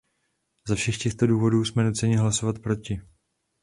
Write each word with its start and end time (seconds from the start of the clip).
Ze 0.67 0.75
všech 0.75 0.97
těchto 0.97 1.27
důvodů 1.27 1.65
jsme 1.65 1.83
nuceni 1.83 2.15
hlasovat 2.15 2.59
proti. 2.59 3.01